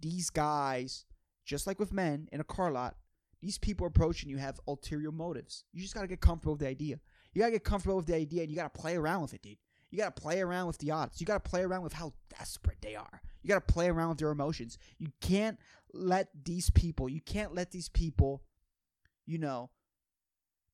[0.00, 1.04] these guys,
[1.46, 2.96] just like with men in a car lot,
[3.40, 5.64] these people approaching you have ulterior motives.
[5.72, 6.98] You just gotta get comfortable with the idea.
[7.32, 9.58] You gotta get comfortable with the idea, and you gotta play around with it, dude.
[9.90, 11.20] You gotta play around with the odds.
[11.20, 13.20] You gotta play around with how desperate they are.
[13.42, 14.78] You gotta play around with their emotions.
[14.98, 15.58] You can't
[15.92, 17.08] let these people.
[17.08, 18.42] You can't let these people.
[19.26, 19.70] You know,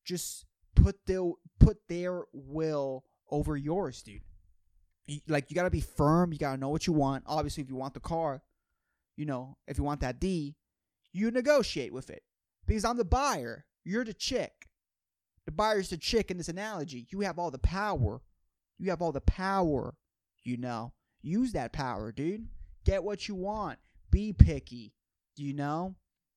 [0.03, 1.21] just put their
[1.59, 4.21] put their will over yours, dude.
[5.05, 6.33] You, like you gotta be firm.
[6.33, 7.23] You gotta know what you want.
[7.27, 8.41] Obviously, if you want the car,
[9.15, 10.55] you know, if you want that D,
[11.13, 12.23] you negotiate with it
[12.65, 13.65] because I'm the buyer.
[13.83, 14.67] You're the chick.
[15.45, 17.07] The buyer's the chick in this analogy.
[17.09, 18.21] You have all the power.
[18.77, 19.95] You have all the power.
[20.43, 22.47] You know, use that power, dude.
[22.85, 23.79] Get what you want.
[24.11, 24.93] Be picky.
[25.35, 25.95] You know,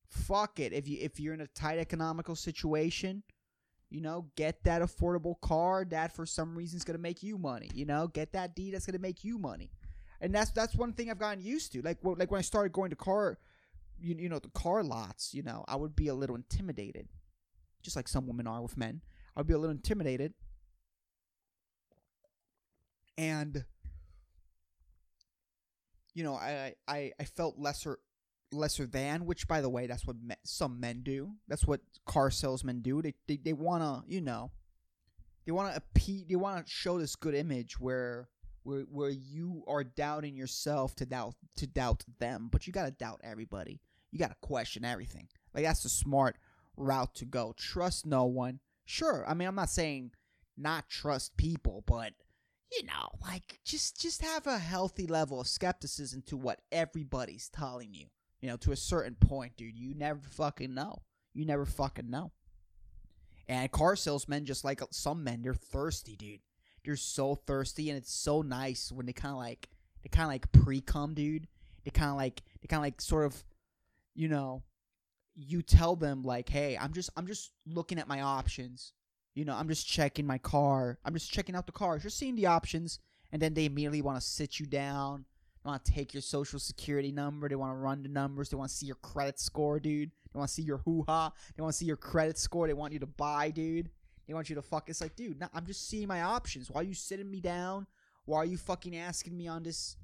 [0.08, 0.72] fuck it.
[0.72, 3.22] If you if you're in a tight economical situation
[3.88, 7.38] you know, get that affordable car that for some reason is going to make you
[7.38, 7.70] money.
[7.72, 9.70] You know, get that D that's going to make you money.
[10.20, 11.82] And that's that's one thing I've gotten used to.
[11.82, 13.38] Like like when I started going to car,
[14.00, 15.34] you, you know, the car lots.
[15.34, 17.08] You know, I would be a little intimidated,
[17.82, 19.02] just like some women are with men.
[19.36, 20.34] I'd be a little intimidated,
[23.18, 23.64] and
[26.14, 27.98] you know, I I I felt lesser
[28.52, 31.32] lesser than, which by the way, that's what me- some men do.
[31.48, 33.02] That's what car salesmen do.
[33.02, 34.50] They they, they want to, you know,
[35.44, 38.28] they want to appeal, they want to show this good image where
[38.66, 42.90] where where you are doubting yourself to doubt to doubt them, but you got to
[42.90, 43.80] doubt everybody.
[44.10, 45.28] You got to question everything.
[45.54, 46.36] Like that's the smart
[46.76, 47.54] route to go.
[47.56, 48.58] Trust no one.
[48.84, 50.10] Sure, I mean I'm not saying
[50.56, 52.12] not trust people, but
[52.72, 57.94] you know, like just just have a healthy level of skepticism to what everybody's telling
[57.94, 58.06] you.
[58.40, 61.02] You know, to a certain point, dude, you never fucking know.
[61.34, 62.32] You never fucking know.
[63.48, 66.40] And car salesmen, just like some men, they're thirsty, dude.
[66.86, 69.68] They're so thirsty, and it's so nice when they kind of like
[70.02, 71.48] they kind of like pre cum, dude.
[71.84, 73.44] They kind of like they kind of like sort of,
[74.14, 74.62] you know,
[75.34, 78.92] you tell them like, hey, I'm just I'm just looking at my options.
[79.34, 80.98] You know, I'm just checking my car.
[81.04, 82.02] I'm just checking out the cars.
[82.02, 83.00] You're seeing the options,
[83.32, 85.26] and then they immediately want to sit you down
[85.66, 87.48] they want to take your social security number.
[87.48, 88.50] They want to run the numbers.
[88.50, 90.12] They want to see your credit score, dude.
[90.32, 91.32] They want to see your hoo ha.
[91.56, 92.68] They want to see your credit score.
[92.68, 93.90] They want you to buy, dude.
[94.26, 94.88] They want you to fuck.
[94.88, 96.70] It's like, dude, nah, I'm just seeing my options.
[96.70, 97.86] Why are you sitting me down?
[98.24, 99.96] Why are you fucking asking me on this,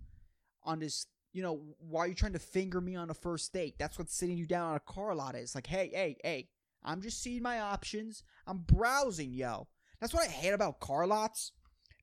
[0.62, 1.06] on this?
[1.32, 3.76] You know, why are you trying to finger me on a first date?
[3.78, 5.54] That's what sitting you down on a car lot is.
[5.54, 6.48] Like, hey, hey, hey,
[6.84, 8.22] I'm just seeing my options.
[8.46, 9.66] I'm browsing, yo.
[10.00, 11.52] That's what I hate about car lots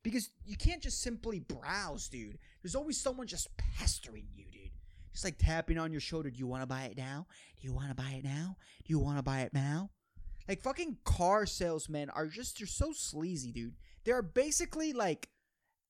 [0.04, 2.40] because you can't just simply browse, dude.
[2.62, 4.72] There's always someone just pestering you, dude.
[5.12, 6.30] Just like tapping on your shoulder.
[6.30, 7.28] Do you want to buy it now?
[7.60, 8.58] Do you want to buy it now?
[8.86, 9.90] Do you want to buy it now?
[10.50, 13.76] Like fucking car salesmen are just they're so sleazy, dude.
[14.04, 15.30] They're basically like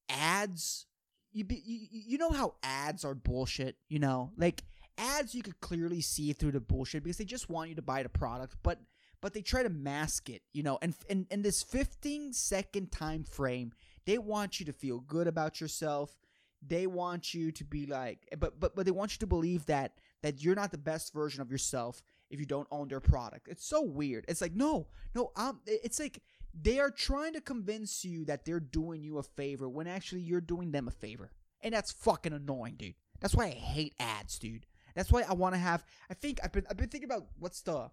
[0.10, 0.86] ads.
[1.32, 4.32] You be, you, you know how ads are bullshit, you know?
[4.36, 4.64] Like
[4.98, 8.04] ads you could clearly see through the bullshit because they just want you to buy
[8.04, 8.82] the product, but
[9.22, 10.78] but they try to mask it, you know.
[10.82, 13.72] And in, in this 15 second time frame,
[14.06, 16.18] they want you to feel good about yourself.
[16.66, 19.94] They want you to be like, but but but they want you to believe that
[20.22, 23.48] that you're not the best version of yourself if you don't own their product.
[23.48, 24.26] It's so weird.
[24.28, 25.32] It's like no, no.
[25.36, 26.22] Um, it's like
[26.60, 30.42] they are trying to convince you that they're doing you a favor when actually you're
[30.42, 32.96] doing them a favor, and that's fucking annoying, dude.
[33.20, 34.66] That's why I hate ads, dude.
[34.96, 35.84] That's why I want to have.
[36.10, 37.90] I think I've been I've been thinking about what's the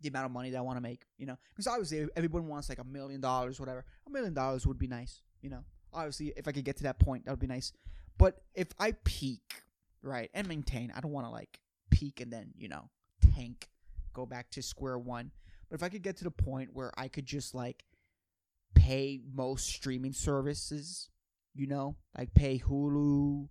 [0.00, 2.68] the amount of money that I want to make, you know, because obviously everyone wants
[2.68, 3.84] like a million dollars, whatever.
[4.06, 5.64] A million dollars would be nice, you know.
[5.92, 7.72] Obviously, if I could get to that point, that would be nice.
[8.18, 9.62] But if I peak,
[10.02, 12.90] right, and maintain, I don't want to like peak and then, you know,
[13.36, 13.68] tank,
[14.12, 15.30] go back to square one.
[15.68, 17.84] But if I could get to the point where I could just like
[18.74, 21.10] pay most streaming services,
[21.54, 23.48] you know, like pay Hulu,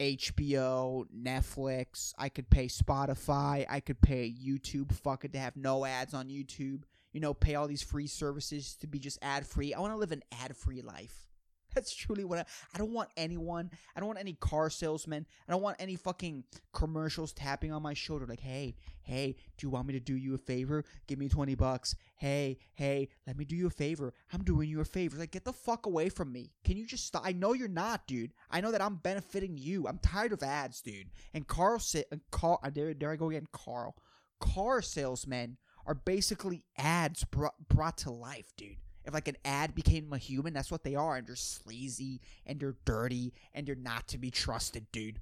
[0.00, 5.84] HBO, Netflix, I could pay Spotify, I could pay YouTube, fuck it, to have no
[5.84, 9.72] ads on YouTube, you know, pay all these free services to be just ad free.
[9.72, 11.28] I want to live an ad free life.
[11.74, 13.70] That's truly what I, I don't want anyone.
[13.94, 15.26] I don't want any car salesman.
[15.48, 19.70] I don't want any fucking commercials tapping on my shoulder like, "Hey, hey, do you
[19.70, 20.84] want me to do you a favor?
[21.06, 21.94] Give me 20 bucks.
[22.16, 24.14] Hey, hey, let me do you a favor.
[24.32, 26.52] I'm doing you a favor." Like, get the fuck away from me.
[26.64, 27.22] Can you just stop?
[27.24, 28.32] I know you're not, dude.
[28.50, 29.86] I know that I'm benefiting you.
[29.86, 31.10] I'm tired of ads, dude.
[31.32, 33.96] And Carl sit and Carl uh, there there I go again, Carl.
[34.40, 35.56] Car salesmen
[35.86, 38.76] are basically ads brought, brought to life, dude.
[39.04, 42.58] If like an ad became a human, that's what they are, and they're sleazy and
[42.58, 45.20] they're dirty and they're not to be trusted, dude.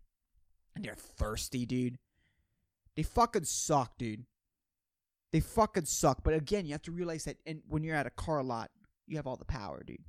[0.75, 1.99] And they're thirsty, dude.
[2.97, 4.25] They fucking suck, dude.
[5.33, 6.23] They fucking suck.
[6.23, 8.71] But again, you have to realize that in, when you're at a car lot,
[9.07, 10.05] you have all the power, dude.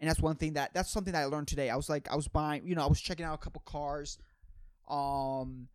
[0.00, 1.70] And that's one thing that that's something that I learned today.
[1.70, 4.18] I was like, I was buying, you know, I was checking out a couple cars.
[4.88, 5.68] Um,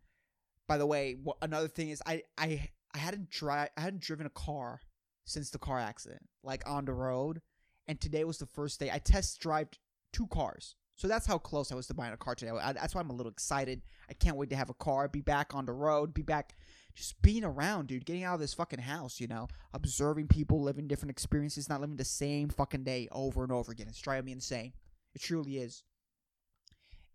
[0.68, 4.26] by the way, wh- another thing is I I I hadn't drive I hadn't driven
[4.26, 4.80] a car
[5.24, 7.40] since the car accident, like on the road.
[7.88, 9.68] And today was the first day I test drove
[10.12, 10.76] two cars.
[10.96, 12.50] So that's how close I was to buying a car today.
[12.50, 13.80] I, that's why I'm a little excited.
[14.10, 16.54] I can't wait to have a car, be back on the road, be back
[16.94, 20.88] just being around, dude, getting out of this fucking house, you know, observing people living
[20.88, 23.86] different experiences, not living the same fucking day over and over again.
[23.88, 24.74] It's driving me insane.
[25.14, 25.84] It truly is.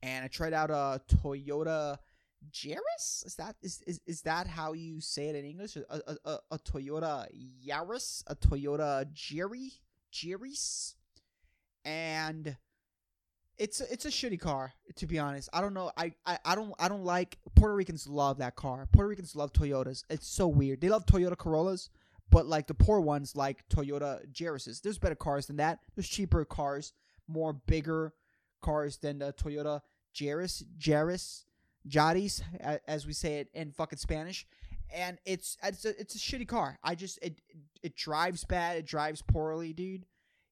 [0.01, 1.97] And I tried out a Toyota
[2.53, 3.25] Yaris.
[3.25, 5.75] Is that is, is is that how you say it in English?
[5.75, 7.27] A, a, a, a Toyota
[7.67, 9.73] Yaris, a Toyota Jerry,
[10.13, 10.95] Yaris,
[11.83, 12.57] and
[13.57, 15.49] it's a, it's a shitty car to be honest.
[15.53, 15.91] I don't know.
[15.97, 18.87] I, I I don't I don't like Puerto Ricans love that car.
[18.91, 20.03] Puerto Ricans love Toyotas.
[20.09, 20.81] It's so weird.
[20.81, 21.89] They love Toyota Corollas,
[22.29, 24.81] but like the poor ones like Toyota Jarises.
[24.81, 25.79] There's better cars than that.
[25.95, 26.93] There's cheaper cars,
[27.27, 28.13] more bigger
[28.61, 29.81] cars than the Toyota
[30.13, 31.44] Jaris, Jaris,
[31.87, 32.41] Jaris,
[32.87, 34.45] as we say it in fucking Spanish.
[34.93, 36.77] And it's it's a, it's a shitty car.
[36.83, 37.41] I just it
[37.81, 38.77] it drives bad.
[38.77, 40.05] It drives poorly, dude.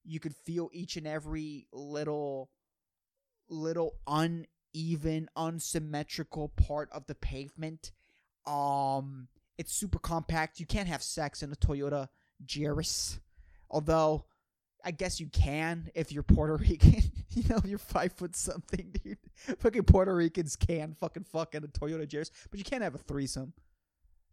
[0.04, 2.50] You could feel each and every little
[3.50, 7.92] little uneven, unsymmetrical part of the pavement.
[8.46, 10.60] Um, it's super compact.
[10.60, 12.08] You can't have sex in a Toyota
[12.46, 13.20] Yaris,
[13.70, 14.26] although
[14.84, 17.04] I guess you can if you're Puerto Rican.
[17.30, 19.18] you know, you're five foot something, dude.
[19.60, 23.00] Fucking Puerto Ricans can fucking fuck in a Toyota Yaris, but you can't have a
[23.00, 23.54] threesome.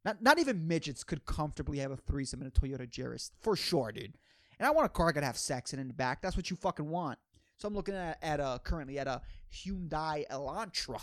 [0.04, 3.92] Not not even midgets could comfortably have a threesome in a Toyota Yaris for sure,
[3.92, 4.14] dude.
[4.58, 6.20] And I want a car I could have sex in in the back.
[6.20, 7.18] That's what you fucking want.
[7.58, 11.00] So I'm looking at at a currently at a Hyundai Elantra.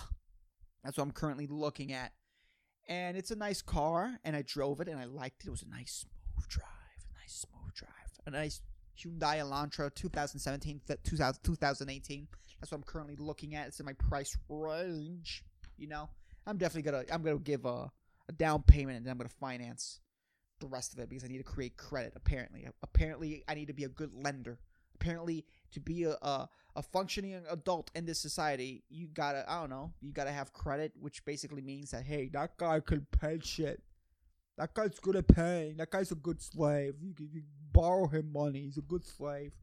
[0.83, 2.13] That's what I'm currently looking at,
[2.88, 4.19] and it's a nice car.
[4.23, 5.47] And I drove it and I liked it.
[5.47, 6.65] It was a nice smooth drive,
[7.10, 7.91] a nice smooth drive,
[8.25, 8.62] a nice
[8.97, 12.27] Hyundai Elantra 2017 2018.
[12.60, 13.67] That's what I'm currently looking at.
[13.67, 15.43] It's in my price range.
[15.77, 16.10] You know,
[16.45, 17.91] I'm definitely gonna I'm gonna give a,
[18.29, 19.99] a down payment and then I'm gonna finance
[20.60, 22.13] the rest of it because I need to create credit.
[22.15, 24.60] Apparently, apparently I need to be a good lender.
[24.95, 29.69] Apparently, to be a, a, a functioning adult in this society, you gotta I don't
[29.69, 33.83] know, you gotta have credit, which basically means that hey, that guy can pay shit.
[34.57, 35.77] That guy's good at paying.
[35.77, 36.95] That guy's a good slave.
[36.99, 38.62] You, you, borrow him money.
[38.62, 39.53] He's a good slave.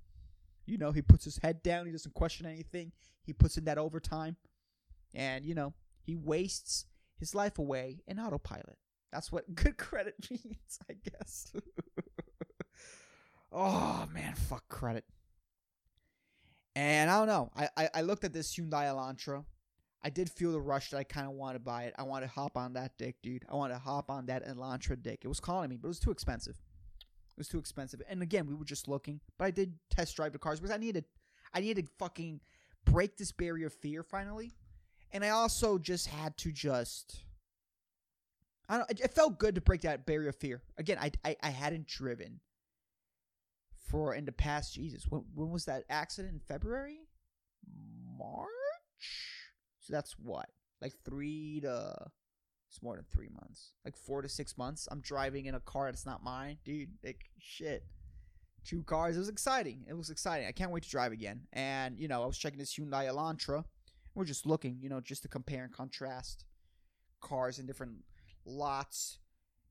[0.67, 1.87] You know, he puts his head down.
[1.87, 2.93] He doesn't question anything.
[3.25, 4.37] He puts in that overtime,
[5.15, 6.87] and you know, he wastes
[7.19, 8.79] his life away in autopilot.
[9.13, 11.53] That's what good credit means, I guess.
[13.53, 15.05] oh man, fuck credit.
[16.77, 17.51] And I don't know.
[17.55, 19.45] I, I, I looked at this Hyundai Elantra.
[20.03, 21.95] I did feel the rush that I kind of wanted to buy it.
[21.97, 23.45] I wanted to hop on that dick, dude.
[23.51, 25.21] I wanted to hop on that Elantra dick.
[25.23, 26.61] It was calling me, but it was too expensive.
[27.37, 28.01] It was too expensive.
[28.09, 30.79] And again, we were just looking, but I did test drive the cars because I
[30.79, 31.05] needed,
[31.53, 32.41] I needed to fucking
[32.85, 34.53] break this barrier of fear finally.
[35.11, 37.25] And I also just had to just,
[38.69, 38.91] I don't.
[38.91, 40.63] It felt good to break that barrier of fear.
[40.79, 42.41] Again, I I, I hadn't driven
[43.89, 44.75] for in the past.
[44.75, 46.35] Jesus, when when was that accident?
[46.35, 47.01] In February,
[48.19, 48.49] March.
[49.81, 50.49] So that's what,
[50.81, 51.95] like three to.
[52.75, 54.89] It's more than three months, like four to six months.
[54.91, 56.89] I'm driving in a car that's not mine, dude.
[57.05, 57.85] Like shit.
[58.65, 59.15] Two cars.
[59.15, 59.85] It was exciting.
[59.89, 60.49] It was exciting.
[60.49, 61.43] I can't wait to drive again.
[61.53, 63.63] And you know, I was checking this Hyundai Elantra.
[64.17, 66.47] We're just looking, you know, just to compare and contrast
[67.21, 67.93] cars in different
[68.45, 69.19] lots.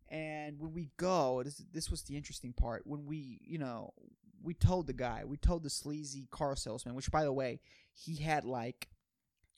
[0.07, 2.83] And when we go, this, this was the interesting part.
[2.85, 3.93] When we, you know,
[4.41, 7.59] we told the guy, we told the sleazy car salesman, which by the way,
[7.91, 8.87] he had like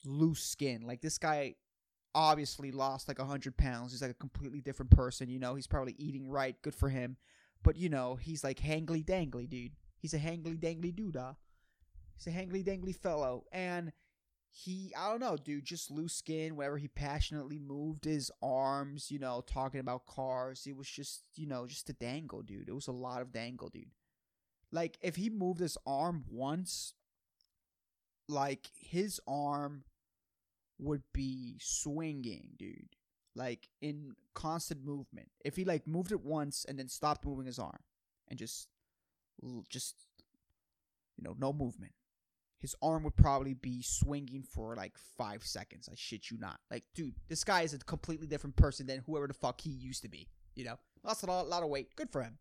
[0.04, 0.82] loose skin.
[0.84, 1.54] Like this guy
[2.16, 3.92] obviously lost like a hundred pounds.
[3.92, 5.28] He's like a completely different person.
[5.28, 6.60] You know, he's probably eating right.
[6.62, 7.18] Good for him.
[7.62, 9.72] But you know, he's like hangly dangly, dude.
[9.98, 11.36] He's a hangly dangly doodah.
[12.16, 13.44] He's a hangly dangly fellow.
[13.52, 13.92] And
[14.50, 19.18] he I don't know, dude, just loose skin, whenever he passionately moved his arms, you
[19.18, 20.66] know, talking about cars.
[20.66, 22.68] It was just, you know, just a dangle, dude.
[22.68, 23.90] It was a lot of dangle, dude.
[24.72, 26.94] Like if he moved his arm once,
[28.26, 29.84] like his arm
[30.78, 32.96] would be swinging, dude.
[33.34, 35.28] Like in constant movement.
[35.44, 37.80] If he like moved it once and then stopped moving his arm
[38.28, 38.68] and just
[39.68, 39.94] just
[41.16, 41.92] you know, no movement
[42.58, 45.88] his arm would probably be swinging for like five seconds.
[45.90, 46.58] I shit you not.
[46.70, 50.02] Like, dude, this guy is a completely different person than whoever the fuck he used
[50.02, 50.28] to be.
[50.54, 51.94] You know, lost a lot, lot of weight.
[51.96, 52.38] Good for him.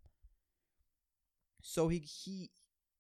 [1.62, 2.50] So he he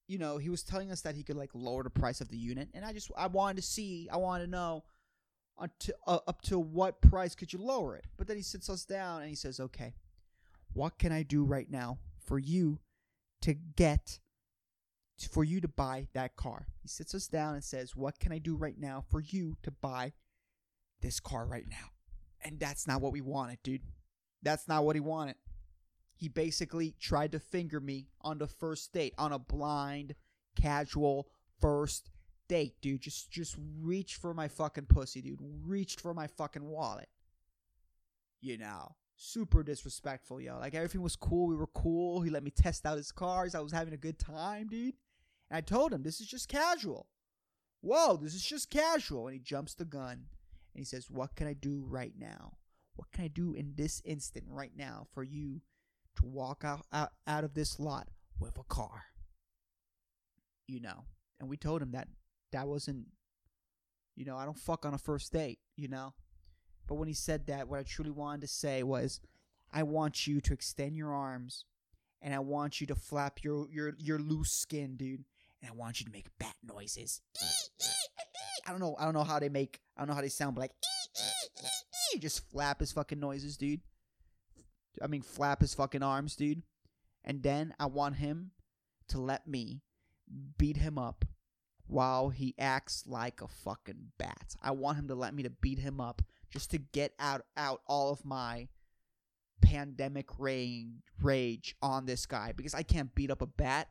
[0.08, 2.38] you know, he was telling us that he could like lower the price of the
[2.38, 4.84] unit, and I just I wanted to see, I wanted to know,
[5.58, 8.06] unto, uh, up to what price could you lower it?
[8.18, 9.94] But then he sits us down and he says, "Okay,
[10.74, 12.80] what can I do right now for you
[13.42, 14.20] to get
[15.30, 18.38] for you to buy that car?" He sits us down and says, "What can I
[18.38, 20.14] do right now for you to buy
[21.02, 21.92] this car right now?"
[22.42, 23.82] And that's not what we wanted, dude.
[24.42, 25.36] That's not what he wanted
[26.16, 30.16] he basically tried to finger me on the first date on a blind
[30.56, 31.28] casual
[31.60, 32.10] first
[32.48, 33.02] date dude.
[33.02, 35.40] Just just reach for my fucking pussy dude.
[35.42, 37.10] Reached for my fucking wallet.
[38.42, 40.58] You know super disrespectful yo.
[40.60, 41.48] Like everything was cool.
[41.48, 42.22] We were cool.
[42.22, 43.56] He let me test out his cars.
[43.56, 44.96] I was having a good time dude.
[45.50, 47.08] And i told him this is just casual.
[47.82, 49.28] Whoa this is just casual.
[49.28, 52.58] And he jumps the gun and he says what can i do right now?
[52.96, 55.62] What can i do in this instant right now for you
[56.18, 58.08] to walk out, out, out of this lot
[58.40, 59.04] with a car.
[60.68, 61.06] You know,
[61.40, 62.08] and we told him that
[62.56, 63.06] that wasn't,
[64.16, 66.14] you know, I don't fuck on a first date, you know.
[66.88, 69.20] But when he said that, what I truly wanted to say was,
[69.74, 71.66] I want you to extend your arms,
[72.22, 75.26] and I want you to flap your your your loose skin, dude,
[75.62, 77.22] and I want you to make bat noises.
[78.66, 80.56] I don't know, I don't know how they make, I don't know how they sound,
[80.56, 80.72] but like,
[82.20, 83.82] just flap his fucking noises, dude.
[85.02, 86.64] I mean, flap his fucking arms, dude.
[87.26, 88.52] And then I want him
[89.10, 89.82] to let me
[90.58, 91.26] beat him up
[91.88, 94.56] while he acts like a fucking bat.
[94.62, 97.82] I want him to let me to beat him up just to get out out
[97.88, 98.68] all of my
[99.62, 100.88] pandemic rage
[101.22, 103.88] rage on this guy because I can't beat up a bat.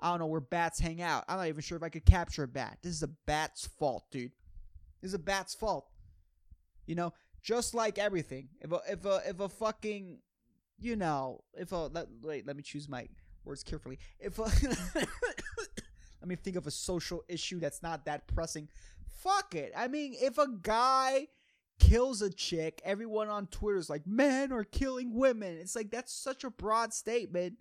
[0.00, 1.24] I don't know where bats hang out.
[1.28, 2.78] I'm not even sure if I could capture a bat.
[2.82, 4.32] This is a bat's fault, dude.
[5.00, 5.86] This is a bat's fault.
[6.86, 8.48] You know, just like everything.
[8.60, 10.20] If a if a if a fucking
[10.78, 13.08] you know, if a let, wait, let me choose my
[13.44, 13.98] words carefully.
[14.20, 14.44] If a,
[16.20, 18.68] let me think of a social issue that's not that pressing.
[19.22, 19.72] Fuck it.
[19.76, 21.28] I mean, if a guy
[21.78, 25.58] kills a chick, everyone on Twitter is like, men are killing women.
[25.58, 27.54] It's like that's such a broad statement.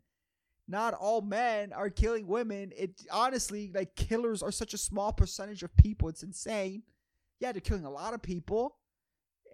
[0.67, 2.73] Not all men are killing women.
[2.75, 6.09] It honestly, like killers are such a small percentage of people.
[6.09, 6.83] It's insane.
[7.39, 8.75] Yeah, they're killing a lot of people.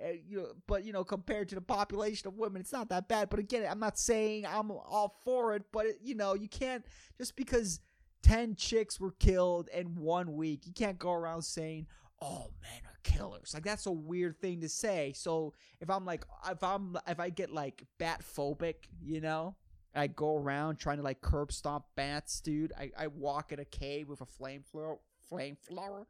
[0.03, 3.07] Uh, you know, but you know, compared to the population of women, it's not that
[3.07, 3.29] bad.
[3.29, 6.83] But again, I'm not saying I'm all for it, but it, you know, you can't
[7.19, 7.79] just because
[8.23, 11.85] ten chicks were killed in one week, you can't go around saying,
[12.19, 15.13] all men are killers." Like that's a weird thing to say.
[15.15, 19.55] So if I'm like, if I'm, if I get like bat phobic, you know,
[19.95, 22.73] I go around trying to like curb stomp bats, dude.
[22.77, 24.97] I, I walk in a cave with a flamethrower,
[25.31, 26.05] flamethrower,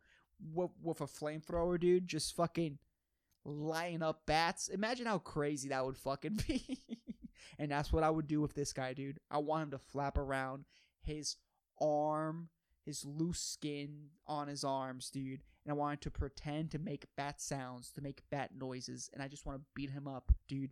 [0.53, 2.07] with, with a flamethrower, dude.
[2.07, 2.77] Just fucking
[3.43, 4.69] line up bats.
[4.69, 6.79] Imagine how crazy that would fucking be.
[7.59, 9.19] and that's what I would do with this guy, dude.
[9.29, 10.65] I want him to flap around
[11.01, 11.35] his
[11.83, 12.49] arm,
[12.85, 15.43] his loose skin on his arms, dude.
[15.65, 19.09] And I wanted to pretend to make bat sounds, to make bat noises.
[19.13, 20.71] And I just want to beat him up, dude.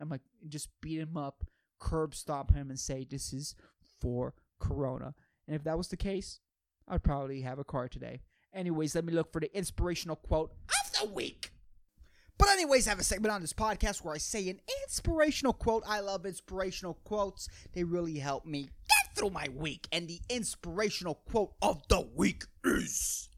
[0.00, 1.44] I'm like, just beat him up,
[1.78, 3.54] curb stop him, and say, this is
[4.00, 5.14] for Corona.
[5.46, 6.40] And if that was the case,
[6.88, 8.20] I'd probably have a car today.
[8.54, 11.52] Anyways, let me look for the inspirational quote of the week.
[12.38, 15.84] But anyways, I have a segment on this podcast where I say an inspirational quote.
[15.86, 17.48] I love inspirational quotes.
[17.72, 18.68] They really help me
[19.16, 19.88] through my week.
[19.90, 23.28] And the inspirational quote of the week is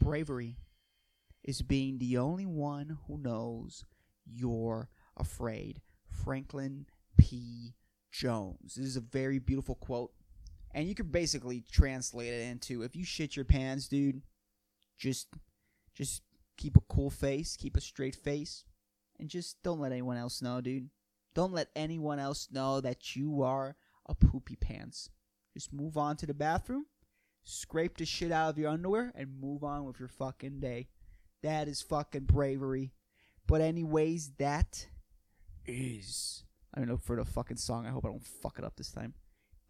[0.00, 0.56] Bravery
[1.44, 3.84] is being the only one who knows
[4.24, 5.80] you're afraid.
[6.08, 6.86] Franklin
[7.18, 7.74] P.
[8.10, 8.74] Jones.
[8.74, 10.12] This is a very beautiful quote
[10.74, 14.22] and you could basically translate it into if you shit your pants, dude,
[14.98, 15.28] just
[15.94, 16.22] just
[16.56, 18.64] keep a cool face, keep a straight face,
[19.22, 20.90] and just don't let anyone else know, dude.
[21.32, 25.08] Don't let anyone else know that you are a poopy pants.
[25.54, 26.86] Just move on to the bathroom,
[27.44, 30.88] scrape the shit out of your underwear, and move on with your fucking day.
[31.44, 32.94] That is fucking bravery.
[33.46, 34.88] But anyways, that
[35.66, 36.42] is
[36.74, 37.86] I don't know for the fucking song.
[37.86, 39.14] I hope I don't fuck it up this time.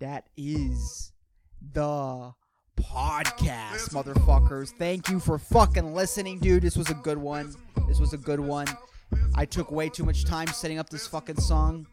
[0.01, 1.13] That is
[1.61, 2.33] the
[2.81, 4.71] podcast, motherfuckers.
[4.71, 6.63] Thank you for fucking listening, dude.
[6.63, 7.55] This was a good one.
[7.87, 8.67] This was a good one.
[9.35, 11.87] I took way too much time setting up this fucking song,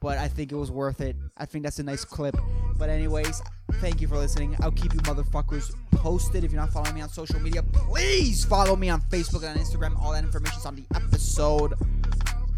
[0.00, 1.16] but I think it was worth it.
[1.36, 2.36] I think that's a nice clip.
[2.76, 3.42] But anyways,
[3.74, 4.56] thank you for listening.
[4.60, 6.44] I'll keep you motherfuckers posted.
[6.44, 9.64] If you're not following me on social media, please follow me on Facebook and on
[9.64, 10.00] Instagram.
[10.00, 11.74] All that information's on the episode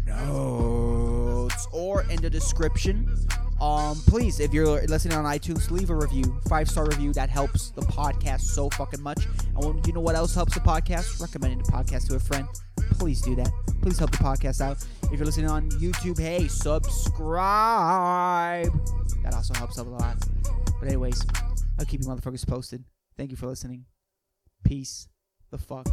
[0.05, 3.15] notes or in the description.
[3.61, 7.13] Um, please, if you're listening on iTunes, leave a review, five star review.
[7.13, 9.27] That helps the podcast so fucking much.
[9.55, 11.21] And you know what else helps the podcast?
[11.21, 12.47] Recommending the podcast to a friend.
[12.93, 13.51] Please do that.
[13.81, 14.83] Please help the podcast out.
[15.03, 17.41] If you're listening on YouTube, hey, subscribe.
[19.23, 20.17] That also helps out a lot.
[20.79, 21.23] But anyways,
[21.79, 22.83] I'll keep you motherfuckers posted.
[23.15, 23.85] Thank you for listening.
[24.63, 25.07] Peace
[25.51, 25.87] the fuck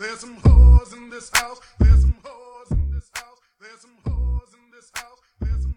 [0.00, 1.58] There's some hoes in this house.
[1.80, 3.38] There's some hoes in this house.
[3.60, 5.18] There's some hoes in this house.
[5.40, 5.74] There's some